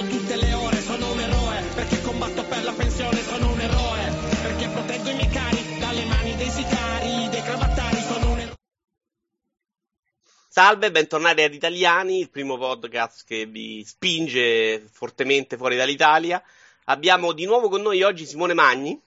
[0.00, 4.10] studiando tutte le ore, sono un eroe, perché combatto per la pensione, sono un eroe,
[4.42, 8.54] perché proteggo i miei cari dalle mani dei sicari, dei cravattari, sono un eroe.
[10.48, 16.42] Salve, bentornati ad Italiani, il primo podcast che vi spinge fortemente fuori dall'Italia.
[16.84, 19.00] Abbiamo di nuovo con noi oggi Simone Magni.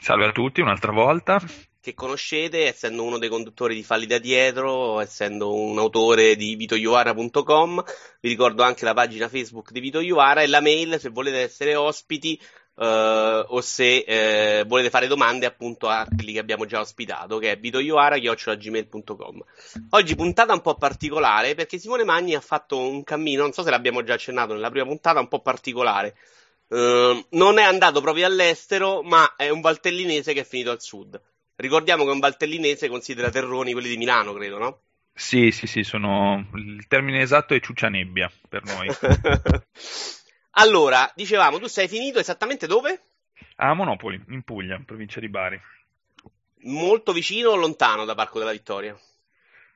[0.00, 1.40] Salve a tutti, un'altra volta.
[1.86, 7.84] Che conoscete, essendo uno dei conduttori di Falli da Dietro, essendo un autore di vitoiuvara.com.
[8.20, 11.76] Vi ricordo anche la pagina Facebook di Vito Iuvara e la mail se volete essere
[11.76, 12.40] ospiti
[12.74, 17.52] Uh, o se uh, volete fare domande appunto a quelli che abbiamo già ospitato, che
[17.52, 19.44] è vitoiuara.gmail.com.
[19.90, 23.70] Oggi puntata un po' particolare perché Simone Magni ha fatto un cammino, non so se
[23.70, 26.16] l'abbiamo già accennato nella prima puntata, un po' particolare.
[26.66, 31.18] Uh, non è andato proprio all'estero, ma è un valtellinese che è finito al sud.
[31.56, 34.80] Ricordiamo che un valtellinese considera terroni quelli di Milano, credo, no?
[35.12, 36.46] Sì, sì, sì, sono...
[36.54, 38.88] il termine esatto è ciuccianebbia per noi.
[40.58, 43.00] Allora, dicevamo, tu sei finito esattamente dove?
[43.56, 45.60] A Monopoli, in Puglia, in provincia di Bari.
[46.62, 48.98] Molto vicino o lontano da Parco della Vittoria?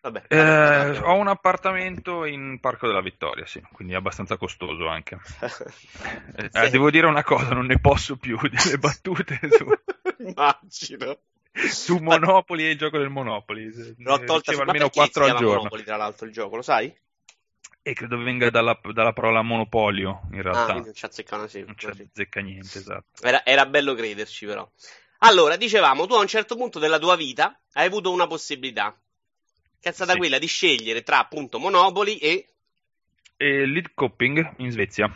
[0.02, 5.18] Vabbè, eh, ho un appartamento in Parco della Vittoria, sì, quindi abbastanza costoso anche.
[6.36, 6.70] eh, sì.
[6.70, 9.66] Devo dire una cosa, non ne posso più delle battute su...
[10.24, 11.18] Immagino.
[11.52, 13.70] Su Monopoli e il gioco del Monopoli.
[13.98, 15.56] L'ho tolta almeno 4 al giorno.
[15.56, 16.94] Monopoli, tra l'altro, il gioco, lo sai?
[17.82, 20.74] E credo venga dalla, dalla parola monopolio, in realtà.
[20.74, 23.22] Ah, non ci azzecca una sì, Non ci azzecca niente, esatto.
[23.22, 24.70] Era, era bello crederci, però.
[25.22, 28.98] Allora, dicevamo, tu a un certo punto della tua vita hai avuto una possibilità,
[29.80, 30.18] che è stata sì.
[30.18, 32.46] quella di scegliere tra appunto Monopoli e...
[33.36, 35.06] E lead coping in Svezia.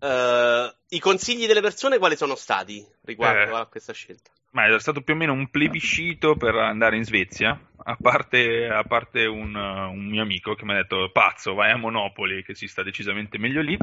[0.00, 4.30] Uh, I consigli delle persone quali sono stati riguardo eh, a questa scelta?
[4.56, 8.84] Ma è stato più o meno un plebiscito per andare in Svezia, a parte, a
[8.84, 12.66] parte un, un, mio amico che mi ha detto pazzo, vai a Monopoli che si
[12.66, 13.76] sta decisamente meglio lì.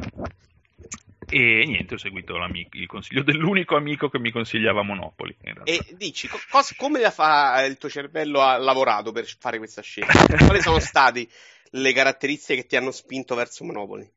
[1.30, 2.36] E niente, ho seguito
[2.72, 5.38] il consiglio dell'unico amico che mi consigliava Monopoli.
[5.64, 10.26] E dici, cos- come fa il tuo cervello ha lavorato per fare questa scelta?
[10.44, 11.28] Quali sono state
[11.70, 14.12] le caratteristiche che ti hanno spinto verso Monopoli?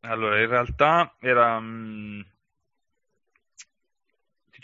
[0.00, 1.60] Allora, in realtà era...
[1.60, 2.20] Mh, mm,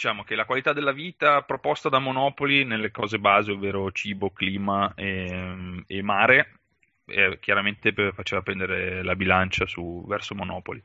[0.01, 4.95] diciamo che la qualità della vita proposta da Monopoli nelle cose base, ovvero cibo, clima
[4.95, 6.61] e, e mare,
[7.05, 10.81] eh, chiaramente faceva prendere la bilancia su, verso Monopoli.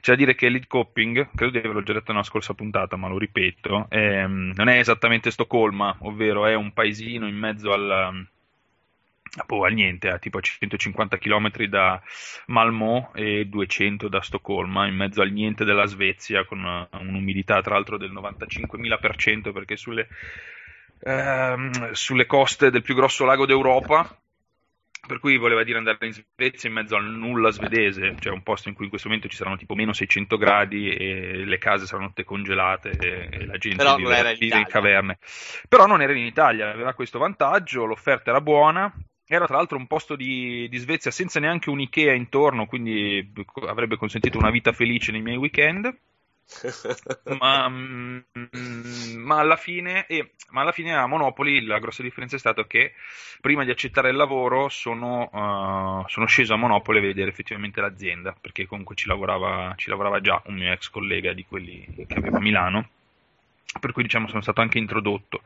[0.00, 3.06] C'è da dire che Lead Copping, credo di averlo già detto nella scorsa puntata, ma
[3.06, 8.26] lo ripeto, ehm, non è esattamente Stoccolma, ovvero è un paesino in mezzo al,
[9.44, 12.00] boh, al niente, a tipo a 150 km da
[12.46, 17.74] Malmö e 200 da Stoccolma, in mezzo al niente della Svezia, con una, un'umidità tra
[17.74, 20.08] l'altro del 95.000% perché sulle,
[21.00, 24.18] ehm, sulle coste del più grosso lago d'Europa,
[25.06, 28.68] per cui voleva dire andare in Svezia in mezzo al nulla svedese, cioè un posto
[28.68, 32.08] in cui in questo momento ci saranno tipo meno 600 gradi e le case saranno
[32.08, 35.18] tutte congelate e, la gente vive, vive in caverne.
[35.68, 38.92] Però non era in Italia, aveva questo vantaggio, l'offerta era buona,
[39.26, 43.32] era tra l'altro un posto di, di, Svezia senza neanche un Ikea intorno, quindi
[43.66, 45.92] avrebbe consentito una vita felice nei miei weekend.
[47.40, 48.20] ma, mm,
[49.16, 52.92] ma, alla fine, eh, ma, alla fine, a Monopoli la grossa differenza è stata che
[53.40, 58.32] prima di accettare il lavoro sono, uh, sono sceso a Monopoli a vedere effettivamente l'azienda,
[58.40, 62.38] perché comunque ci lavorava, ci lavorava già un mio ex collega di quelli che aveva
[62.38, 62.88] a Milano
[63.80, 65.42] per cui diciamo sono stato anche introdotto.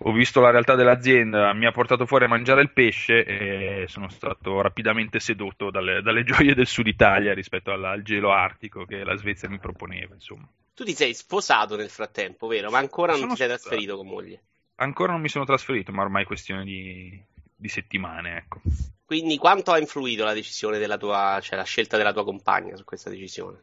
[0.00, 4.10] Ho visto la realtà dell'azienda, mi ha portato fuori a mangiare il pesce e sono
[4.10, 9.04] stato rapidamente sedotto dalle, dalle gioie del sud Italia rispetto al, al, gelo artico che
[9.04, 10.14] la Svezia mi proponeva.
[10.14, 10.46] Insomma.
[10.74, 12.70] Tu ti sei sposato nel frattempo, vero?
[12.70, 14.42] Ma ancora non sono ti sei trasferito con moglie?
[14.76, 17.18] Ancora non mi sono trasferito, ma ormai è questione di,
[17.54, 18.60] di settimane, ecco.
[19.06, 22.84] Quindi quanto ha influito la decisione della tua, cioè la scelta della tua compagna su
[22.84, 23.62] questa decisione?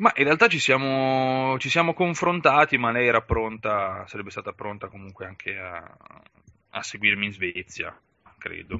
[0.00, 4.88] Ma in realtà ci siamo, ci siamo confrontati, ma lei era pronta, sarebbe stata pronta
[4.88, 5.94] comunque anche a,
[6.70, 7.94] a seguirmi in Svezia,
[8.38, 8.78] credo.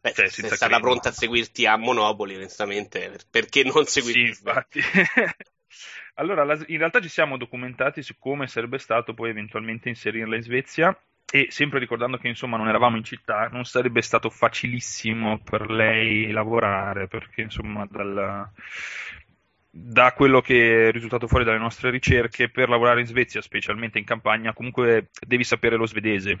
[0.00, 4.20] Beh, cioè, se è stata pronta a seguirti a Monopoli, onestamente, perché non seguirti?
[4.20, 4.80] Sì, infatti.
[6.16, 10.42] allora, la, in realtà ci siamo documentati su come sarebbe stato poi eventualmente inserirla in
[10.42, 10.98] Svezia
[11.30, 16.30] e sempre ricordando che insomma non eravamo in città, non sarebbe stato facilissimo per lei
[16.30, 18.50] lavorare perché insomma dal,
[19.76, 24.04] da quello che è risultato fuori dalle nostre ricerche, per lavorare in Svezia, specialmente in
[24.04, 26.36] campagna, comunque devi sapere lo svedese.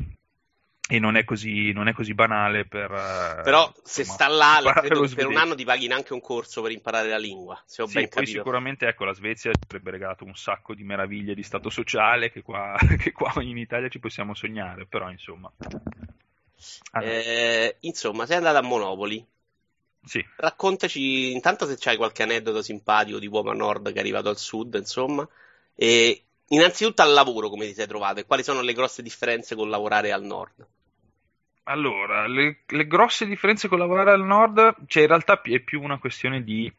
[0.86, 2.92] E non è così, non è così banale per.
[2.92, 6.60] Eh, Però insomma, se sta là, credo per un anno ti paghi neanche un corso
[6.62, 7.60] per imparare la lingua.
[7.64, 8.38] Se ho sì, ben poi capito.
[8.38, 12.42] sicuramente ecco, la Svezia ci avrebbe regalato un sacco di meraviglie di stato sociale che
[12.42, 14.84] qua, che qua in Italia ci possiamo sognare.
[14.84, 15.50] Però insomma.
[16.92, 17.12] Allora.
[17.12, 19.26] Eh, insomma, sei andato a Monopoli
[20.04, 20.24] Sì.
[20.36, 24.38] Raccontaci intanto se c'hai qualche aneddoto simpatico di uomo a nord che è arrivato al
[24.38, 25.26] sud, insomma,
[25.74, 29.70] e innanzitutto al lavoro come ti sei trovato e quali sono le grosse differenze con
[29.70, 30.66] lavorare al nord?
[31.64, 35.98] Allora, le, le grosse differenze con lavorare al nord, cioè in realtà è più una
[35.98, 36.70] questione di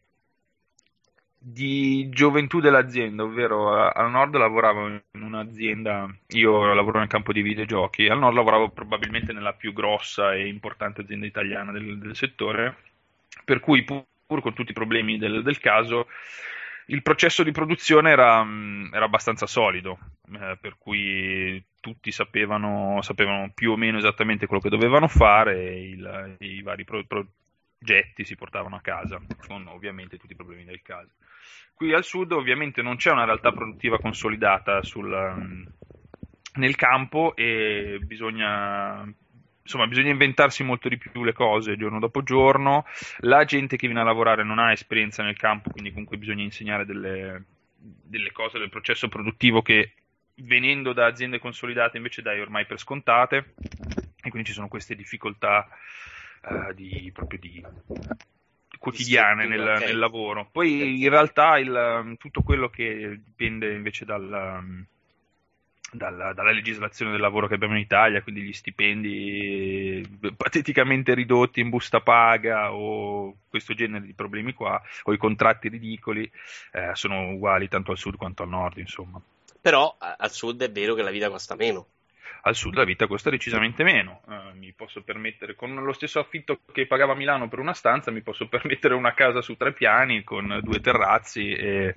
[1.47, 8.07] di gioventù dell'azienda, ovvero al nord lavoravo in un'azienda, io lavoro nel campo dei videogiochi,
[8.07, 12.77] al nord lavoravo probabilmente nella più grossa e importante azienda italiana del, del settore,
[13.43, 16.07] per cui pur, pur, con tutti i problemi del, del caso
[16.87, 18.45] il processo di produzione era,
[18.91, 19.97] era abbastanza solido,
[20.33, 26.35] eh, per cui tutti sapevano, sapevano, più o meno esattamente quello che dovevano fare il,
[26.39, 31.11] i vari pro, progetti si portavano a casa, con ovviamente tutti i problemi del caso.
[31.73, 35.65] Qui al sud ovviamente non c'è una realtà produttiva consolidata sul, um,
[36.55, 39.11] nel campo e bisogna,
[39.65, 42.85] insomma, bisogna inventarsi molto di più le cose giorno dopo giorno.
[43.19, 46.85] La gente che viene a lavorare non ha esperienza nel campo, quindi comunque bisogna insegnare
[46.85, 47.43] delle,
[47.75, 49.93] delle cose del processo produttivo che
[50.35, 53.53] venendo da aziende consolidate invece dai ormai per scontate
[54.21, 55.67] e quindi ci sono queste difficoltà
[56.43, 57.63] uh, di, proprio di
[58.77, 59.87] quotidiane nel, okay.
[59.87, 60.47] nel, lavoro.
[60.51, 64.85] Poi in realtà il, tutto quello che dipende invece dal,
[65.95, 71.69] dalla, dalla, legislazione del lavoro che abbiamo in Italia, quindi gli stipendi pateticamente ridotti in
[71.69, 76.29] busta paga o questo genere di problemi qua, o i contratti ridicoli,
[76.71, 79.21] eh, sono uguali tanto al sud quanto al nord, insomma.
[79.61, 81.87] Però al sud è vero che la vita costa meno
[82.41, 84.21] al sud la vita costa decisamente meno.
[84.25, 88.21] Uh, mi posso permettere, con lo stesso affitto che pagava Milano per una stanza, mi
[88.21, 91.95] posso permettere una casa su tre piani con due terrazzi e,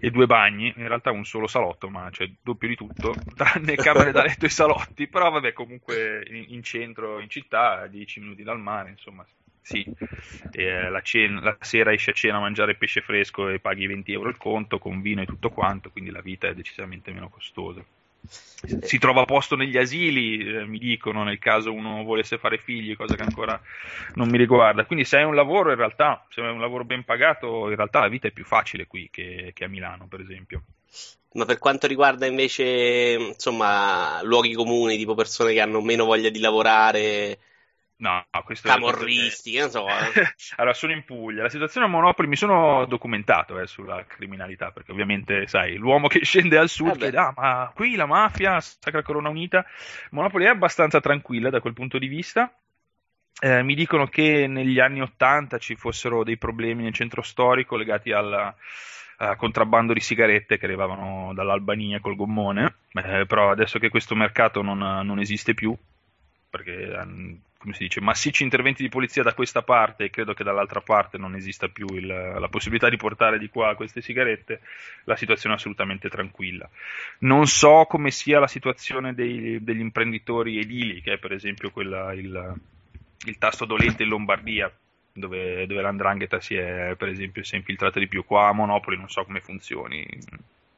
[0.00, 0.72] e due bagni.
[0.76, 4.50] In realtà un solo salotto, ma c'è doppio di tutto, tranne camere da letto e
[4.50, 5.06] salotti.
[5.08, 9.24] Però vabbè, comunque in, in centro, in città, a 10 minuti dal mare, insomma,
[9.62, 9.82] sì,
[10.52, 14.12] eh, la, cena, la, sera esci a cena a mangiare pesce fresco e paghi 20
[14.12, 17.82] euro il conto con vino e tutto quanto, quindi la vita è decisamente meno costosa
[18.26, 23.14] si trova posto negli asili, eh, mi dicono, nel caso uno volesse fare figli, cosa
[23.14, 23.60] che ancora
[24.14, 24.84] non mi riguarda.
[24.84, 28.00] Quindi se hai un lavoro, in realtà, se hai un lavoro ben pagato, in realtà
[28.00, 30.62] la vita è più facile qui che, che a Milano, per esempio.
[31.32, 36.38] Ma per quanto riguarda invece, insomma, luoghi comuni, tipo persone che hanno meno voglia di
[36.38, 37.38] lavorare,
[37.96, 39.60] No, questo camorristi, che...
[39.60, 39.86] non so.
[39.88, 40.34] Eh.
[40.56, 41.42] allora, sono in Puglia.
[41.42, 46.22] La situazione a Monopoli mi sono documentato eh, sulla criminalità, perché ovviamente, sai, l'uomo che
[46.24, 49.64] scende al sud eh chiede, ah, ma qui la mafia, Sacra Corona Unita.
[50.10, 52.52] Monopoli è abbastanza tranquilla da quel punto di vista.
[53.40, 58.12] Eh, mi dicono che negli anni Ottanta ci fossero dei problemi nel centro storico legati
[58.12, 58.54] al
[59.18, 64.62] uh, contrabbando di sigarette che arrivavano dall'Albania col gommone, eh, però adesso che questo mercato
[64.62, 65.76] non, non esiste più,
[66.48, 70.44] perché um, come si dice, massicci interventi di polizia da questa parte e credo che
[70.44, 74.60] dall'altra parte non esista più il, la possibilità di portare di qua queste sigarette,
[75.04, 76.68] la situazione è assolutamente tranquilla.
[77.20, 82.12] Non so come sia la situazione dei, degli imprenditori edili, che è per esempio quella,
[82.12, 82.54] il,
[83.24, 84.70] il tasto dolente in Lombardia,
[85.10, 88.26] dove, dove l'andrangheta si è, per esempio, si è infiltrata di più.
[88.26, 90.06] Qua a Monopoli non so come funzioni.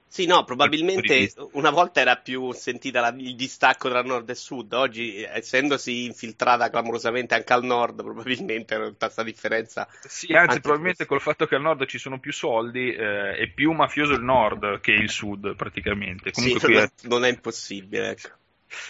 [0.09, 4.73] Sì, no, probabilmente una volta era più sentita la, il distacco tra nord e sud,
[4.73, 9.87] oggi essendosi infiltrata clamorosamente anche al nord, probabilmente non questa differenza.
[10.01, 13.73] Sì, anzi, probabilmente col fatto che al nord ci sono più soldi eh, è più
[13.73, 16.31] mafioso il nord che il sud, praticamente.
[16.31, 16.91] Comunque sì, non, è...
[17.09, 18.29] non è impossibile, ecco.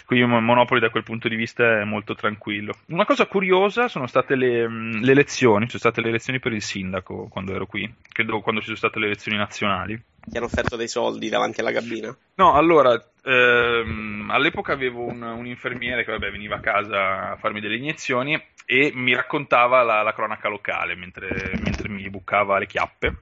[0.05, 2.73] Quindi Monopoli da quel punto di vista è molto tranquillo.
[2.87, 6.61] Una cosa curiosa sono state le, le elezioni, ci sono state le elezioni per il
[6.61, 10.01] sindaco quando ero qui, credo quando ci sono state le elezioni nazionali.
[10.29, 12.15] Ti hanno offerto dei soldi davanti alla cabina?
[12.35, 17.61] No, allora, ehm, all'epoca avevo un, un, infermiere che vabbè, veniva a casa a farmi
[17.61, 23.15] delle iniezioni e mi raccontava la, la cronaca locale mentre, mentre mi bucava le chiappe.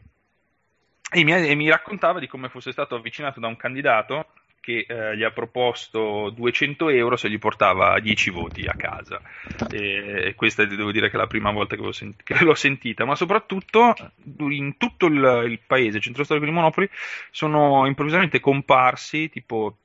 [1.12, 4.26] E mi, e mi, raccontava di come fosse stato avvicinato da un candidato
[4.66, 9.22] che eh, gli ha proposto 200 euro se gli portava 10 voti a casa.
[9.70, 13.14] E, questa devo dire che è la prima volta che, sent- che l'ho sentita, ma
[13.14, 13.94] soprattutto
[14.40, 16.90] in tutto il, il paese, il centro storico di Monopoli,
[17.30, 19.78] sono improvvisamente comparsi tipo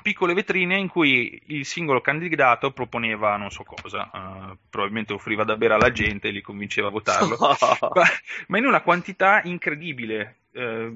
[0.00, 5.56] piccole vetrine in cui il singolo candidato proponeva non so cosa, uh, probabilmente offriva da
[5.56, 8.02] bere alla gente e li convinceva a votarlo, ma,
[8.48, 10.36] ma, in una quantità incredibile.
[10.52, 10.94] Uh,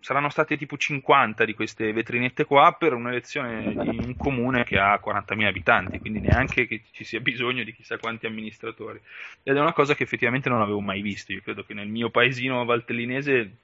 [0.00, 5.00] saranno state tipo 50 di queste vetrinette qua per un'elezione di un comune che ha
[5.02, 9.00] 40.000 abitanti, quindi neanche che ci sia bisogno di chissà quanti amministratori.
[9.42, 11.32] Ed è una cosa che effettivamente non avevo mai visto.
[11.32, 13.58] Io credo che nel mio paesino valtellinese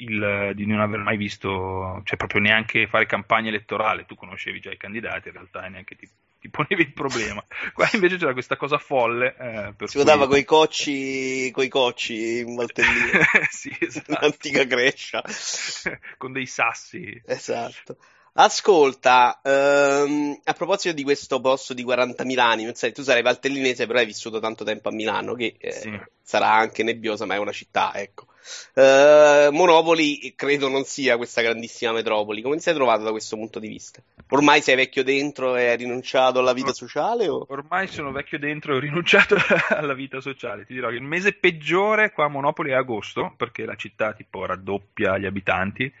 [0.00, 4.04] il, di non aver mai visto, cioè proprio neanche fare campagna elettorale.
[4.06, 6.08] Tu conoscevi già i candidati, in realtà, e neanche ti
[6.40, 7.44] ti ponevi il problema.
[7.74, 9.36] Qua invece c'era questa cosa folle.
[9.38, 10.36] Eh, si votava cui...
[10.36, 13.24] coi cocci, coi cocci in Valtellina.
[13.50, 14.12] sì, esatto.
[14.12, 15.22] Un'antica Crescia.
[16.16, 17.20] Con dei sassi.
[17.26, 17.98] Esatto.
[18.32, 24.06] Ascolta, ehm, a proposito di questo posto di 40.000 anni, tu sarai valtellinese, però hai
[24.06, 26.00] vissuto tanto tempo a Milano, che eh, sì.
[26.30, 28.26] Sarà anche nebbiosa, ma è una città, ecco.
[28.74, 32.40] Eh, Monopoli credo non sia questa grandissima metropoli.
[32.40, 34.00] Come ti sei trovato da questo punto di vista?
[34.28, 37.26] Ormai sei vecchio dentro e hai rinunciato alla vita sociale?
[37.26, 37.46] O?
[37.48, 39.36] Ormai sono vecchio dentro e ho rinunciato
[39.70, 40.64] alla vita sociale.
[40.64, 44.46] Ti dirò che il mese peggiore qua a Monopoli è agosto, perché la città tipo
[44.46, 45.92] raddoppia gli abitanti,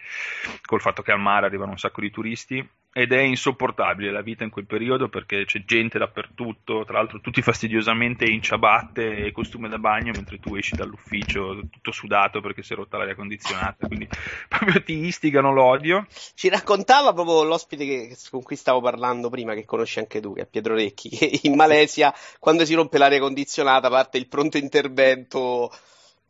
[0.64, 4.42] col fatto che al mare arrivano un sacco di turisti ed è insopportabile la vita
[4.42, 9.68] in quel periodo perché c'è gente dappertutto, tra l'altro tutti fastidiosamente in ciabatte e costume
[9.68, 14.08] da bagno mentre tu esci dall'ufficio tutto sudato perché si è rotta l'aria condizionata, quindi
[14.48, 16.06] proprio ti istigano l'odio.
[16.34, 20.42] Ci raccontava proprio l'ospite che, con cui stavo parlando prima, che conosci anche tu, che
[20.42, 25.70] è Pietro Recchi, che in Malesia quando si rompe l'aria condizionata parte il pronto intervento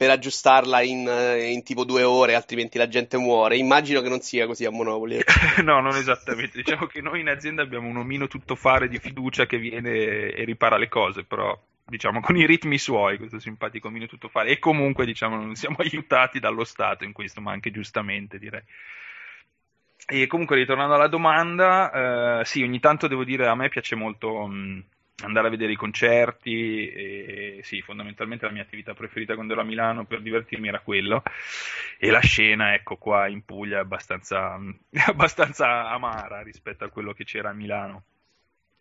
[0.01, 3.59] per aggiustarla in, eh, in, tipo due ore, altrimenti la gente muore.
[3.59, 5.21] Immagino che non sia così a Monopoli.
[5.63, 6.57] no, non esattamente.
[6.63, 9.91] Diciamo che noi in azienda abbiamo un omino tuttofare di fiducia che viene
[10.31, 11.55] e ripara le cose, però
[11.85, 14.49] diciamo con i ritmi suoi, questo simpatico omino tuttofare.
[14.49, 18.63] E comunque diciamo non siamo aiutati dallo Stato in questo, ma anche giustamente direi.
[20.07, 24.47] E comunque ritornando alla domanda, eh, sì, ogni tanto devo dire a me piace molto...
[24.47, 24.83] Mh,
[25.23, 29.65] andare a vedere i concerti e sì, fondamentalmente la mia attività preferita quando ero a
[29.65, 31.23] Milano per divertirmi era quello
[31.99, 34.59] e la scena, ecco qua in Puglia è abbastanza,
[35.07, 38.05] abbastanza amara rispetto a quello che c'era a Milano.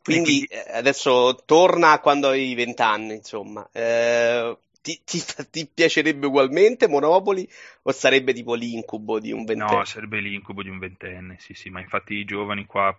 [0.01, 0.46] Quindi, quindi...
[0.46, 3.67] Eh, adesso torna a quando avevi vent'anni, insomma.
[3.72, 7.48] Eh, ti, ti, ti, piacerebbe ugualmente Monopoli
[7.84, 9.77] o sarebbe tipo l'incubo di un ventenne?
[9.77, 12.98] No, sarebbe l'incubo di un ventenne, sì, sì, ma infatti i giovani qua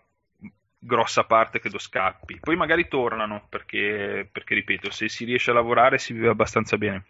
[0.81, 2.41] grossa parte credo scappi.
[2.41, 7.05] Poi magari tornano perché, perché, ripeto, se si riesce a lavorare si vive abbastanza bene.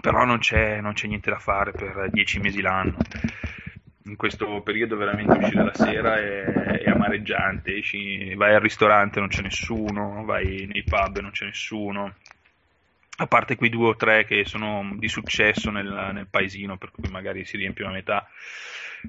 [0.00, 2.96] Però non c'è, non c'è niente da fare per dieci mesi l'anno.
[4.04, 9.28] In questo periodo veramente uscire la sera è, è amareggiante, Esci, vai al ristorante non
[9.28, 12.14] c'è nessuno, vai nei pub non c'è nessuno,
[13.16, 17.08] a parte quei due o tre che sono di successo nel, nel paesino, per cui
[17.10, 18.26] magari si riempiono a metà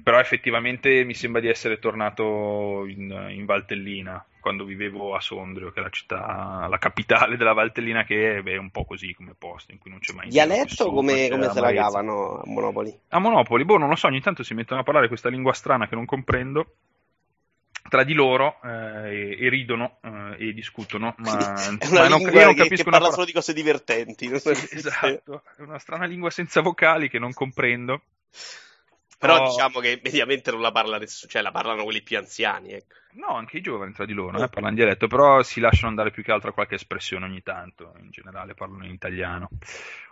[0.02, 5.80] però effettivamente mi sembra di essere tornato in, in, Valtellina quando vivevo a Sondrio, che
[5.80, 9.72] è la città, la capitale della Valtellina, che è, beh, un po' così come posto
[9.72, 12.98] in cui non c'è mai Dialetto come, come se la cavano a Monopoli?
[13.08, 15.86] A Monopoli, boh, non lo so, ogni tanto si mettono a parlare questa lingua strana
[15.86, 16.74] che non comprendo
[17.88, 21.36] tra di loro eh, e, e, ridono eh, e discutono, ma,
[21.92, 24.26] ma lingua non, che, che parla solo di cose divertenti.
[24.38, 28.02] Sì, esatto, è una strana lingua senza vocali che non comprendo.
[29.22, 29.50] Però oh.
[29.50, 32.72] diciamo che mediamente non la parla nessuno, cioè la parlano quelli più anziani.
[32.72, 32.96] Ecco.
[33.12, 36.10] No, anche i giovani tra di loro eh, parlano in dialetto, però si lasciano andare
[36.10, 39.48] più che altro a qualche espressione ogni tanto, in generale parlano in italiano.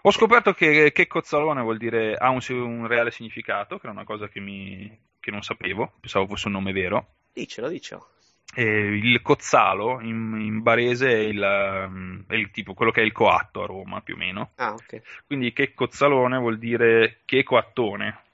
[0.03, 4.05] Ho scoperto che, che cozzalone vuol dire, ha un, un, reale significato, che è una
[4.05, 7.15] cosa che, mi, che non sapevo, pensavo fosse un nome vero.
[7.33, 8.11] Dicelo, dicelo.
[8.55, 13.13] E il cozzalo in, in barese è il, è il, tipo quello che è il
[13.13, 14.53] coatto a Roma più o meno.
[14.55, 15.25] Ah, ok.
[15.27, 18.29] Quindi che cozzalone vuol dire che coattone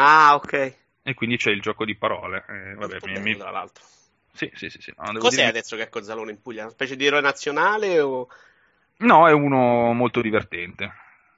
[0.00, 0.74] Ah, ok.
[1.02, 2.44] E quindi c'è il gioco di parole.
[2.48, 3.36] Eh, vabbè, mi, mi...
[3.36, 3.84] tra l'altro.
[4.32, 4.80] Sì, sì, sì.
[4.80, 4.92] sì.
[4.96, 5.48] No, Cos'è dire...
[5.48, 6.62] adesso che è Cozzalone in Puglia?
[6.62, 8.28] Una specie di eroe nazionale o...
[8.98, 10.84] No, è uno molto divertente.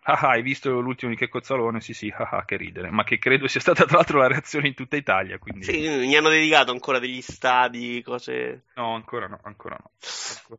[0.03, 1.81] Ah, ah, hai visto l'ultimo di Che Cozzalone?
[1.81, 2.91] Sì, sì, ah, ah, che ridere.
[2.91, 5.39] Ma che credo sia stata tra l'altro la reazione in tutta Italia.
[5.39, 5.65] Quindi...
[5.65, 8.65] Sì, mi hanno dedicato ancora degli stadi, cose...
[8.75, 9.93] No, ancora no, ancora no.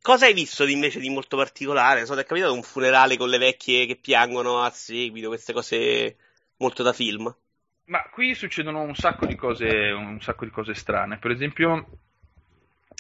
[0.02, 2.06] Cosa hai visto invece di molto particolare?
[2.08, 6.16] So, ti è capitato un funerale con le vecchie che piangono a seguito, queste cose
[6.58, 7.36] molto da film?
[7.86, 11.18] Ma qui succedono un sacco di cose, un sacco di cose strane.
[11.18, 11.90] Per esempio,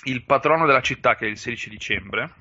[0.06, 2.34] il patrono della città, che è il 16 dicembre,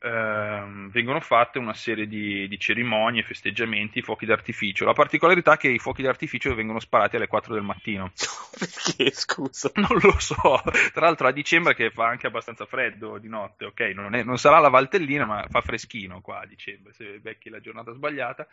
[0.00, 4.84] ehm, vengono fatte una serie di, di, cerimonie, festeggiamenti, fuochi d'artificio.
[4.84, 8.12] La particolarità è che i fuochi d'artificio vengono sparati alle 4 del mattino.
[8.58, 9.70] Perché, scusa?
[9.74, 10.62] Non lo so.
[10.92, 13.80] Tra l'altro a dicembre che fa anche abbastanza freddo di notte, ok?
[13.94, 17.60] Non, è, non sarà la Valtellina, ma fa freschino qua a dicembre, se becchi la
[17.60, 18.46] giornata sbagliata.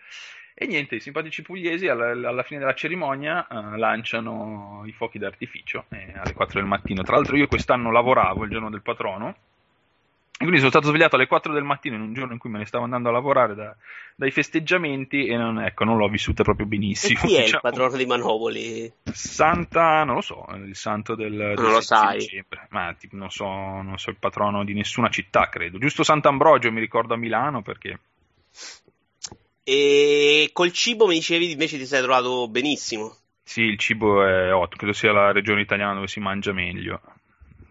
[0.53, 5.85] E niente, i simpatici pugliesi alla, alla fine della cerimonia uh, lanciano i fuochi d'artificio
[5.89, 7.03] eh, alle 4 del mattino.
[7.03, 9.35] Tra l'altro io quest'anno lavoravo il giorno del patrono
[10.37, 12.65] quindi sono stato svegliato alle 4 del mattino in un giorno in cui me ne
[12.65, 13.75] stavo andando a lavorare da,
[14.15, 17.19] dai festeggiamenti e non, ecco, non l'ho vissuta proprio benissimo.
[17.19, 17.61] E chi è diciamo.
[17.63, 18.93] il patrono di Manopoli?
[19.11, 22.19] Santa, non lo so, il santo del, del non lo sai.
[22.19, 22.67] dicembre.
[22.69, 25.79] Ma tipo, non, so, non so il patrono di nessuna città, credo.
[25.79, 27.99] Giusto Sant'Ambrogio mi ricordo a Milano perché...
[29.63, 33.15] E col cibo mi dicevi invece ti sei trovato benissimo.
[33.43, 37.01] Sì, il cibo è ottimo, credo sia la regione italiana dove si mangia meglio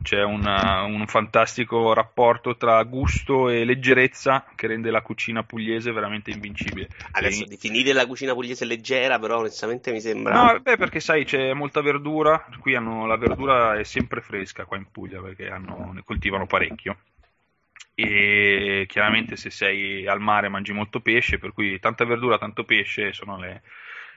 [0.02, 6.30] c'è una, un fantastico rapporto tra gusto e leggerezza che rende la cucina pugliese veramente
[6.30, 6.88] invincibile.
[7.12, 7.46] Adesso e...
[7.46, 10.52] definire la cucina pugliese leggera, però onestamente mi sembra.
[10.52, 14.76] No, beh, perché sai, c'è molta verdura, qui hanno, la verdura è sempre fresca qua
[14.76, 16.98] in Puglia perché hanno, ne coltivano parecchio.
[17.94, 23.12] E chiaramente se sei al mare mangi molto pesce, per cui tanta verdura, tanto pesce
[23.12, 23.62] sono le,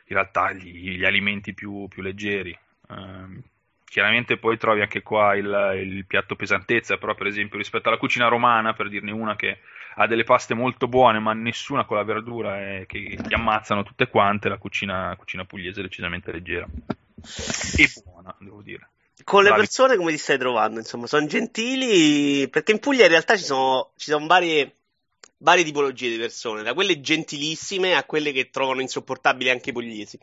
[0.09, 2.57] in realtà gli, gli alimenti più, più leggeri.
[2.89, 3.41] Um,
[3.89, 8.27] chiaramente poi trovi anche qua il, il, piatto pesantezza, però per esempio rispetto alla cucina
[8.27, 9.59] romana, per dirne una che
[9.95, 14.07] ha delle paste molto buone, ma nessuna con la verdura e che ti ammazzano tutte
[14.07, 16.67] quante, la cucina, cucina pugliese è decisamente leggera
[17.75, 18.89] e buona, devo dire.
[19.23, 20.79] Con le persone come ti stai trovando?
[20.79, 22.47] Insomma, sono gentili?
[22.47, 24.75] Perché in Puglia in realtà ci sono, ci sono varie,
[25.39, 30.17] varie tipologie di persone, da quelle gentilissime a quelle che trovano insopportabili anche i pugliesi.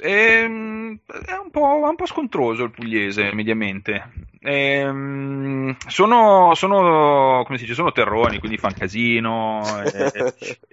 [0.00, 4.12] È, ehm, è, un po', un po', scontroso il pugliese, mediamente.
[4.38, 9.62] È, ehm, sono, sono, come si dice, sono terroni, quindi fanno casino,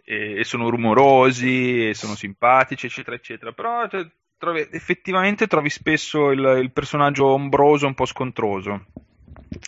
[0.05, 3.51] e, e, sono rumorosi, e sono simpatici, eccetera, eccetera.
[3.53, 3.87] Però
[4.37, 8.85] trovi, effettivamente trovi spesso il, il, personaggio ombroso, un po' scontroso.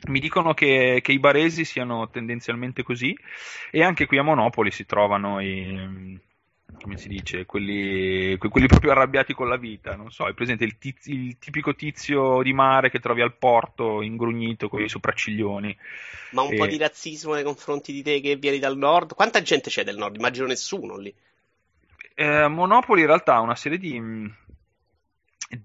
[0.10, 3.18] Mi dicono che, che, i baresi siano tendenzialmente così,
[3.72, 6.22] e anche qui a Monopoli si trovano i
[6.82, 10.77] come si dice, quelli, quelli, proprio arrabbiati con la vita, non so, è presente il,
[10.77, 15.77] tiz, il, tipico tizio di mare che trovi al porto ingrugnito con i sopracciglioni.
[16.32, 16.58] Ma un e...
[16.58, 19.13] po' di razzismo nei confronti di te che vieni dal nord?
[19.15, 20.15] Quanta gente c'è del nord?
[20.15, 21.13] Immagino nessuno lì.
[22.15, 24.00] Eh, Monopoli in realtà ha una serie di,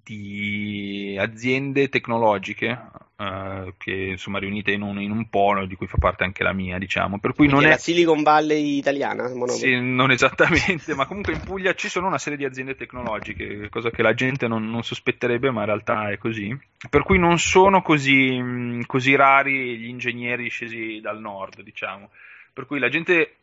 [0.03, 2.71] di aziende tecnologiche
[3.17, 6.53] uh, che insomma riunite in un, in un, polo di cui fa parte anche la
[6.53, 7.19] mia diciamo.
[7.19, 11.41] Per cui Quindi non è la Silicon Valley italiana sì, non esattamente ma comunque in
[11.41, 15.51] Puglia ci sono una serie di aziende tecnologiche cosa che la gente non, non sospetterebbe
[15.51, 16.57] ma in realtà è così.
[16.89, 22.11] Per cui non sono così, così rari gli ingegneri scesi dal nord diciamo.
[22.53, 23.37] Per cui la gente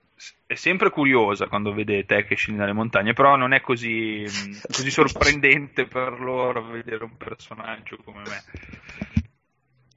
[0.45, 4.24] è sempre curiosa quando vede te che scendi dalle montagne, però non è così,
[4.71, 8.43] così sorprendente per loro vedere un personaggio come me.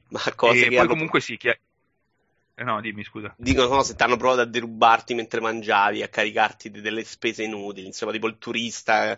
[0.08, 0.88] Ma cose e che poi hanno...
[0.88, 3.32] comunque sì, chi eh no, dimmi scusa.
[3.38, 7.86] Dicono no, se ti hanno provato a derubarti mentre mangiavi, a caricarti delle spese inutili,
[7.86, 9.16] insomma, tipo il turista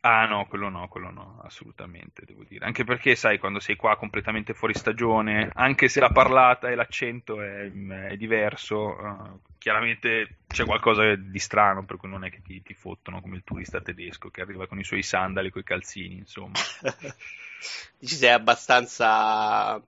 [0.00, 2.64] Ah no, quello no, quello no, assolutamente, devo dire.
[2.64, 7.42] Anche perché, sai, quando sei qua completamente fuori stagione, anche se la parlata e l'accento
[7.42, 7.70] è,
[8.08, 12.74] è diverso, uh, chiaramente c'è qualcosa di strano, per cui non è che ti, ti
[12.74, 16.58] fottono come il turista tedesco che arriva con i suoi sandali, con i calzini, insomma.
[17.98, 19.82] Dici sei abbastanza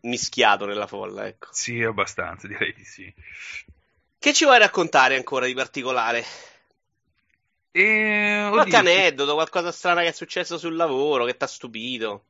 [0.00, 1.48] mischiato nella folla, ecco.
[1.52, 3.14] Sì, abbastanza, direi di sì.
[4.18, 6.24] Che ci vuoi raccontare ancora di particolare?
[7.70, 8.48] E...
[8.50, 12.24] Qualche aneddoto, qualcosa strana che è successo sul lavoro, che ti ha stupito.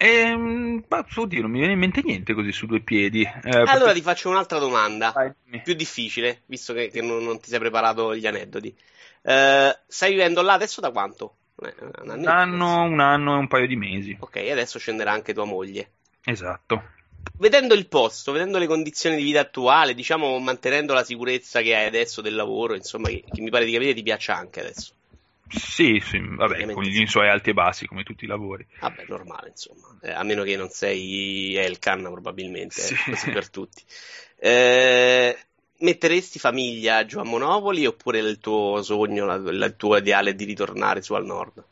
[0.00, 0.84] Ehm,
[1.16, 3.22] oddio, non mi viene in mente niente così su due piedi.
[3.22, 3.94] Eh, allora perché...
[3.94, 5.32] ti faccio un'altra domanda, Vai.
[5.62, 8.74] più difficile, visto che, che non, non, ti sei preparato gli aneddoti.
[9.22, 11.34] Eh, stai vivendo là adesso da quanto?
[11.60, 14.16] Eh, un, un anno, un anno e un paio di mesi.
[14.20, 15.90] Ok, adesso scenderà anche tua moglie.
[16.24, 16.96] Esatto
[17.36, 21.86] vedendo il posto, vedendo le condizioni di vita attuale, diciamo mantenendo la sicurezza che hai
[21.86, 24.92] adesso del lavoro, insomma, che, che mi pare di capire ti piaccia anche adesso.
[25.50, 28.66] Sì, sì, vabbè, con gli suoi alti e bassi, come tutti i lavori.
[28.80, 32.94] Vabbè, normale, insomma, eh, a meno che non sei Elkan, probabilmente, sì.
[32.94, 33.82] eh, così per tutti.
[34.36, 35.38] Eh,
[35.78, 40.44] metteresti famiglia giù a Monopoli oppure il tuo sogno, la, il tuo ideale è di
[40.44, 41.64] ritornare su al nord?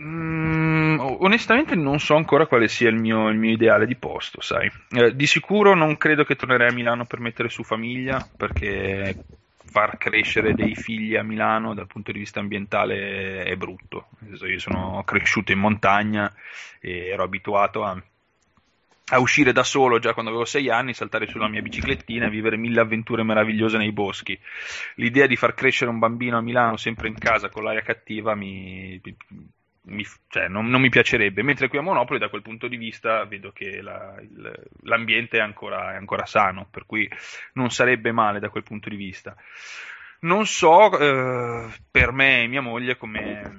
[0.00, 4.70] Mm, onestamente non so ancora quale sia il mio, il mio ideale di posto, sai.
[4.90, 9.16] Eh, di sicuro non credo che tornerei a Milano per mettere su famiglia, perché
[9.72, 14.08] far crescere dei figli a Milano dal punto di vista ambientale è brutto.
[14.46, 16.30] Io sono cresciuto in montagna
[16.78, 18.00] e ero abituato a,
[19.06, 22.58] a uscire da solo già quando avevo sei anni, saltare sulla mia biciclettina e vivere
[22.58, 24.38] mille avventure meravigliose nei boschi.
[24.96, 29.00] L'idea di far crescere un bambino a Milano sempre in casa con l'aria cattiva mi,
[29.84, 33.24] mi, cioè, non, non, mi piacerebbe, mentre qui a Monopoli da quel punto di vista
[33.24, 37.08] vedo che la, il, l'ambiente è ancora, è ancora, sano, per cui
[37.54, 39.34] non sarebbe male da quel punto di vista.
[40.20, 43.58] Non so eh, per me e mia moglie come,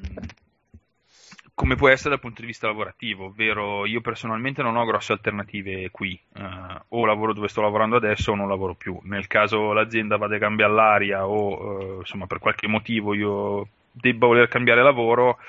[1.53, 5.91] come può essere dal punto di vista lavorativo, ovvero io personalmente non ho grosse alternative
[5.91, 6.41] qui, uh,
[6.87, 8.97] o lavoro dove sto lavorando adesso o non lavoro più.
[9.03, 14.27] Nel caso l'azienda vada a gambe all'aria o uh, insomma per qualche motivo io debba
[14.27, 15.39] voler cambiare lavoro,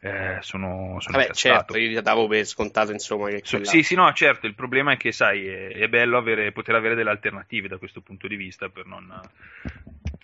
[0.00, 4.12] eh, sono, sono Vabbè, certo, io davo per scontato insomma che so, Sì, sì, no,
[4.12, 7.78] certo, il problema è che sai, è, è bello avere, poter avere delle alternative da
[7.78, 9.20] questo punto di vista per non,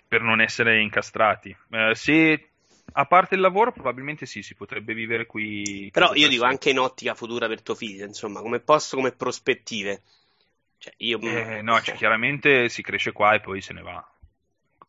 [0.07, 1.55] per non essere incastrati.
[1.71, 2.49] Eh, se
[2.93, 5.89] a parte il lavoro, probabilmente sì, si potrebbe vivere qui.
[5.91, 10.01] Però io dico anche in ottica futura per tuo figlio, insomma, come posto, come prospettive.
[10.77, 11.19] Cioè, io...
[11.19, 14.10] eh, no, cioè, chiaramente si cresce qua e poi se ne va.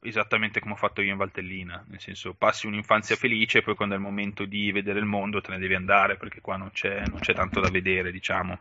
[0.05, 3.95] Esattamente come ho fatto io in Valtellina, nel senso passi un'infanzia felice e poi quando
[3.95, 7.05] è il momento di vedere il mondo te ne devi andare perché qua non c'è,
[7.07, 8.59] non c'è tanto da vedere, diciamo.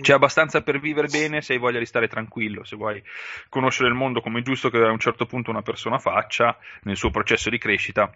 [0.00, 3.02] C'è abbastanza per vivere bene se hai voglia di stare tranquillo, se vuoi
[3.48, 6.96] conoscere il mondo come è giusto che a un certo punto una persona faccia nel
[6.96, 8.10] suo processo di crescita.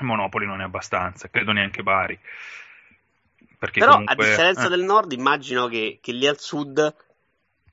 [0.00, 2.18] Monopoli non è abbastanza, credo neanche Bari.
[3.56, 4.14] Perché Però comunque...
[4.14, 4.68] a differenza eh.
[4.68, 6.94] del nord immagino che, che, lì al sud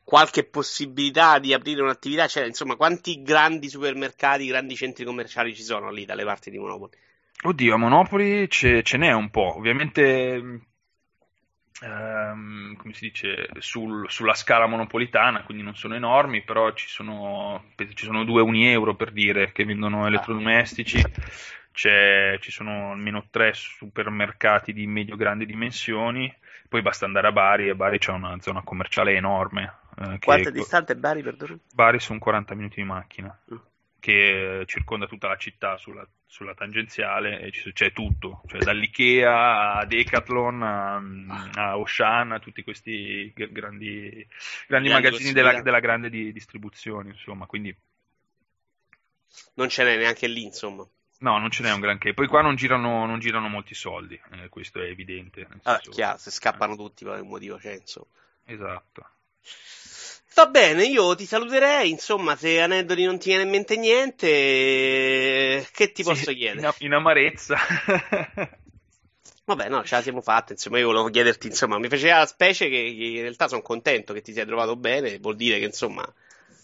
[0.03, 5.91] qualche possibilità di aprire un'attività c'è, insomma quanti grandi supermercati, grandi centri commerciali ci sono
[5.91, 6.91] lì dalle parti di Monopoli?
[7.43, 10.61] Oddio, a Monopoli ce, ce n'è un po', ovviamente
[11.81, 17.63] ehm, come si dice, sul, sulla scala monopolitana, quindi non sono enormi, però ci sono,
[17.75, 21.01] ci sono due uni euro per dire che vendono elettrodomestici,
[21.73, 26.31] C'è, ci sono almeno tre supermercati di medio-grandi dimensioni,
[26.71, 29.79] poi basta andare a Bari e Bari c'è una zona commerciale enorme.
[29.99, 31.59] Eh, Quanto è distante Bari, perdono?
[31.73, 33.37] Bari sono 40 minuti di macchina.
[33.53, 33.57] Mm
[33.99, 40.63] che circonda tutta la città sulla, sulla tangenziale e c'è tutto, cioè dall'Ikea a Decathlon
[40.63, 40.95] a,
[41.53, 44.27] a Ocean, a tutti questi grandi,
[44.67, 47.77] grandi magazzini della, della, grande di, distribuzione, insomma, quindi...
[49.53, 50.83] Non ce n'è neanche lì, insomma.
[51.21, 52.13] No, non ce n'è un granché.
[52.13, 55.47] Poi qua non girano, non girano molti soldi, eh, questo è evidente.
[55.63, 56.77] Ah, senso, chiaro, se scappano eh.
[56.77, 58.07] tutti per un motivo c'è, insomma.
[58.45, 59.05] Esatto.
[60.33, 65.91] Va bene, io ti saluterei, insomma, se aneddoti non ti viene in mente niente, che
[65.91, 66.65] ti posso sì, chiedere?
[66.79, 67.57] In, in amarezza.
[69.45, 72.67] Vabbè, no, ce la siamo fatta, insomma, io volevo chiederti, insomma, mi faceva la specie
[72.69, 76.11] che, che in realtà sono contento che ti sia trovato bene, vuol dire che, insomma,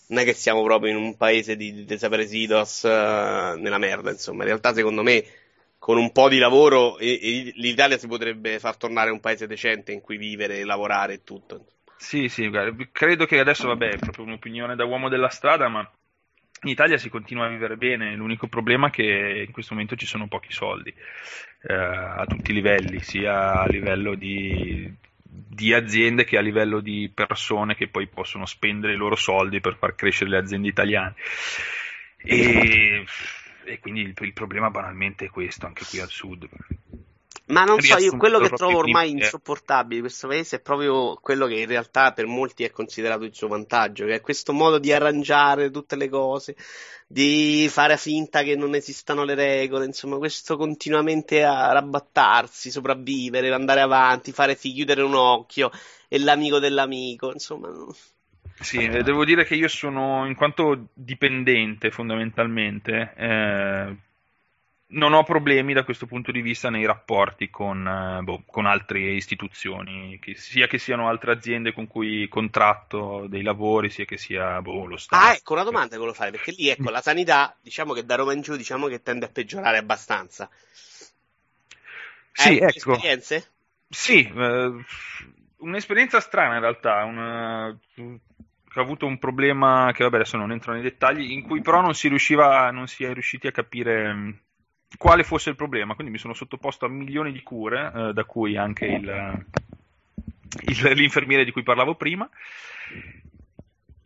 [0.08, 4.44] non è che siamo proprio in un paese di, di desaparecidos uh, nella merda, insomma,
[4.44, 5.24] in realtà secondo me
[5.80, 9.92] con un po' di lavoro e, e l'Italia si potrebbe far tornare un paese decente
[9.92, 11.66] in cui vivere, lavorare e tutto.
[11.98, 12.50] Sì, sì,
[12.92, 15.90] credo che adesso, vabbè, è proprio un'opinione da uomo della strada, ma
[16.64, 20.06] in Italia si continua a vivere bene, l'unico problema è che in questo momento ci
[20.06, 20.94] sono pochi soldi
[21.62, 24.92] eh, a tutti i livelli, sia a livello di,
[25.46, 29.76] di, aziende che a livello di persone che poi possono spendere i loro soldi per
[29.78, 31.16] far crescere le aziende italiane.
[32.18, 33.06] E,
[33.66, 36.48] e quindi il, il problema banalmente è questo, anche qui al sud.
[37.48, 41.48] Ma non so, io quello che trovo ormai insopportabile in questo paese è proprio quello
[41.48, 44.92] che in realtà per molti è considerato il suo vantaggio, che è questo modo di
[44.92, 46.58] arrangiare tutte le cose,
[47.08, 53.80] di fare finta che non esistano le regole, insomma, questo continuamente a rabbattarsi, sopravvivere, andare
[53.80, 55.72] avanti, fare fi, chiudere un occhio,
[56.10, 57.70] e l'amico dell'amico, insomma.
[58.60, 63.96] Sì, eh, devo dire che io sono, in quanto dipendente fondamentalmente, eh,
[64.90, 69.00] non ho problemi da questo punto di vista nei rapporti con, eh, boh, con altre
[69.00, 74.62] istituzioni, che sia che siano altre aziende con cui contratto dei lavori, sia che sia
[74.62, 75.26] boh, lo Stato.
[75.26, 78.16] Ah, ecco una domanda che volevo fare, perché lì ecco la sanità, diciamo che da
[78.16, 80.50] Roma in giù, diciamo che tende a peggiorare abbastanza.
[82.32, 82.68] Sì, Hai ecco.
[82.68, 83.52] esperienze?
[83.90, 84.72] Sì, eh,
[85.58, 90.82] un'esperienza strana in realtà, una, ho avuto un problema che vabbè adesso non entro nei
[90.82, 94.44] dettagli, in cui però non si riusciva, non si è riusciti a capire
[94.98, 98.56] quale fosse il problema, quindi mi sono sottoposto a milioni di cure, eh, da cui
[98.56, 99.46] anche il,
[100.66, 102.30] il, l'infermiere di cui parlavo prima.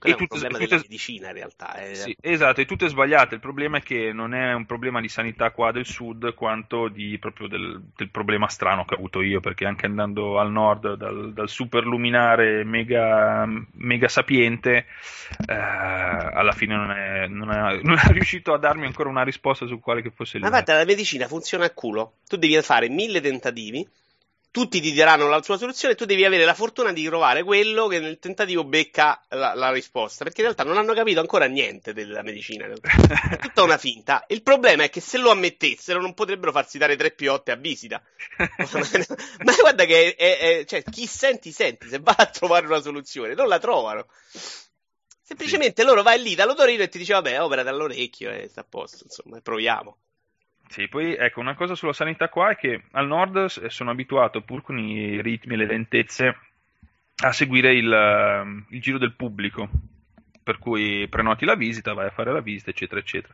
[0.01, 1.75] Quello e è un problema tutte, della medicina in realtà.
[1.75, 1.93] Eh.
[1.93, 3.35] Sì, esatto, e tutto è sbagliato.
[3.35, 7.19] Il problema è che non è un problema di sanità qua del sud quanto di,
[7.19, 11.33] proprio del, del problema strano che ho avuto io, perché anche andando al nord dal,
[11.33, 14.87] dal superluminare mega, mega sapiente,
[15.45, 19.67] eh, alla fine non è, non, è, non è, riuscito a darmi ancora una risposta
[19.67, 22.13] su quale che fosse il Ma guarda, la medicina funziona a culo.
[22.27, 23.87] Tu devi fare mille tentativi
[24.51, 27.87] tutti ti daranno la sua soluzione e tu devi avere la fortuna di trovare quello
[27.87, 31.93] che nel tentativo becca la, la risposta, perché in realtà non hanno capito ancora niente
[31.93, 34.25] della medicina, è tutta una finta.
[34.27, 38.03] Il problema è che se lo ammettessero non potrebbero farsi dare tre piotte a visita.
[38.37, 43.33] Ma guarda che è, è, cioè, chi senti senti, se va a trovare una soluzione,
[43.33, 44.05] non la trovano.
[45.21, 45.87] Semplicemente sì.
[45.87, 49.39] loro vai lì dall'otorino e ti dice vabbè, opera dall'orecchio e sta a posto, insomma,
[49.39, 49.97] proviamo.
[50.71, 54.61] Sì, poi ecco, una cosa sulla sanità qua è che al nord sono abituato, pur
[54.61, 56.37] con i ritmi e le lentezze,
[57.25, 59.67] a seguire il, ehm, il giro del pubblico.
[60.41, 63.33] Per cui prenoti la visita, vai a fare la visita, eccetera, eccetera.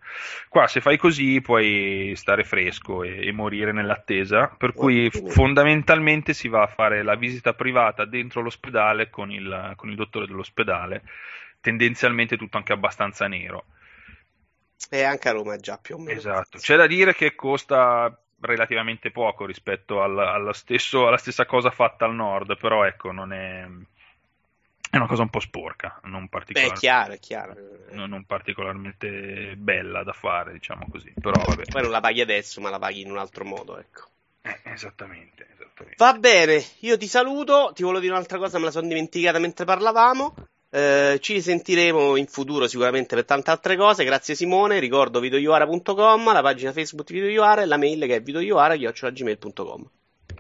[0.49, 6.47] Qua se fai così puoi stare fresco e, e morire nell'attesa, per cui fondamentalmente si
[6.47, 11.03] va a fare la visita privata dentro l'ospedale con il, con il dottore dell'ospedale,
[11.61, 13.65] tendenzialmente tutto anche abbastanza nero
[14.89, 16.17] E anche a Roma già più o meno.
[16.17, 16.57] Esatto.
[16.57, 22.05] C'è da dire che costa relativamente poco rispetto al, alla, stesso, alla stessa cosa fatta
[22.05, 23.67] al nord, però ecco, non è
[24.89, 27.55] è una cosa un po' sporca, non particolarmente, Beh, è chiaro, è chiaro.
[27.91, 31.11] Non, non, particolarmente bella da fare, diciamo così.
[31.19, 31.63] Però, vabbè.
[31.65, 34.07] Poi non la paghi adesso, ma la paghi in un altro modo, ecco.
[34.41, 38.71] Eh, esattamente, esattamente, Va bene, io ti saluto, ti volevo dire un'altra cosa, me la
[38.71, 40.33] sono dimenticata mentre parlavamo.
[40.69, 44.03] Eh, ci sentiremo in futuro sicuramente per tante altre cose.
[44.03, 49.89] Grazie Simone, ricordo videoiuara.com, la pagina Facebook Videoiuara e la mail che è videoiuara.gmail.com.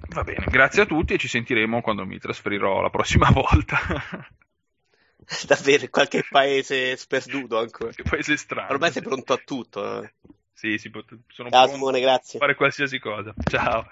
[0.09, 3.77] Va bene, grazie a tutti e ci sentiremo quando mi trasferirò la prossima volta.
[5.45, 7.91] Davvero, in qualche paese sperduto ancora.
[7.91, 8.71] Qualche paese strano.
[8.71, 10.03] Ormai sei pronto a tutto.
[10.03, 10.13] Eh.
[10.53, 10.89] Sì, sì,
[11.27, 12.39] sono Ciao Simone, grazie.
[12.39, 13.33] A fare qualsiasi cosa.
[13.43, 13.85] Ciao.